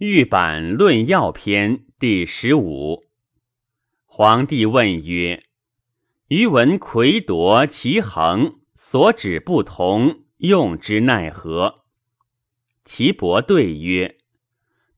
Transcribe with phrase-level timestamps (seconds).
[0.00, 3.06] 玉版论药篇第十五。
[4.04, 5.42] 皇帝问曰
[6.30, 11.82] ：“余闻魁夺其衡，所指不同，用之奈何？”
[12.86, 14.18] 岐伯对曰：“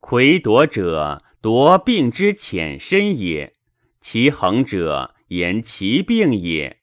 [0.00, 3.54] 魁夺者，夺病之浅深也；
[4.02, 6.82] 其衡者，言其病也。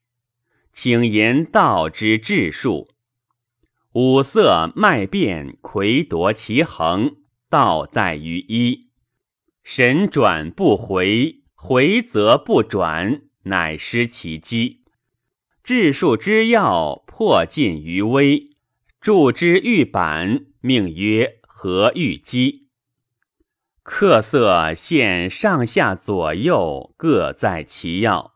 [0.74, 2.90] 请言道之治术。
[3.94, 7.18] 五色脉变，魁夺其衡。”
[7.50, 8.90] 道在于一，
[9.64, 14.84] 神转不回，回则不转，乃失其机。
[15.64, 18.52] 治术之要，破尽于微。
[19.00, 22.68] 助之玉板，命曰何玉机。
[23.84, 28.34] 客色现上下左右，各在其要。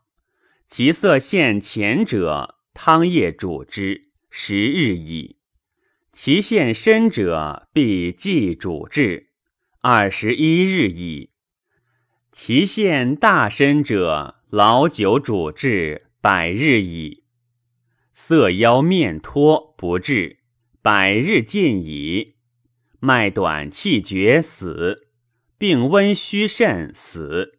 [0.68, 5.36] 其色现前者，汤液煮之，十日矣。
[6.12, 9.30] 其现深者，必祭主治，
[9.80, 11.30] 二十一日矣；
[12.30, 17.24] 其现大深者，老酒主治，百日矣。
[18.12, 20.40] 色腰面脱不治，
[20.82, 22.34] 百日尽矣。
[23.00, 25.08] 脉短气绝死，
[25.56, 27.58] 病温虚甚死。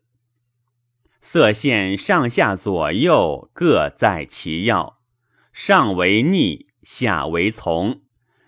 [1.21, 4.99] 色现上下左右，各在其要，
[5.51, 8.02] 上为逆，下为从。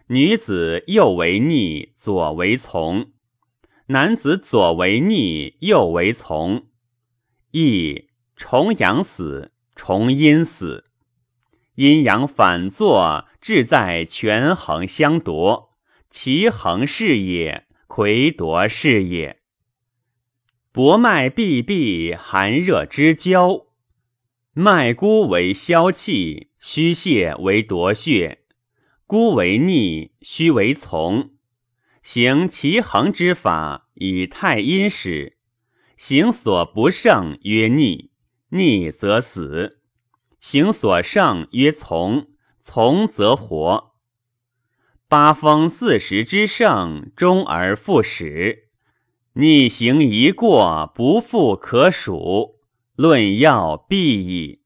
[0.08, 3.08] 女子右为逆，左为从；
[3.88, 6.68] 男子左为逆，右为从。
[7.50, 10.86] 亦重阳死，重阴死，
[11.74, 15.72] 阴阳反作，志在权衡相夺。
[16.12, 19.40] 其衡是也，魁夺是也。
[20.72, 23.66] 薄脉闭闭，寒热之交，
[24.54, 28.45] 脉孤为消气，虚泄为夺血。
[29.08, 31.30] 孤为逆，虚为从，
[32.02, 35.38] 行其衡之法，以太阴始。
[35.96, 38.10] 行所不胜曰逆，
[38.50, 39.78] 逆则死；
[40.40, 42.30] 行所胜曰从，
[42.62, 43.92] 从则活。
[45.08, 48.70] 八风四时之盛，终而复始。
[49.34, 52.56] 逆行一过，不复可数。
[52.96, 54.64] 论药必矣。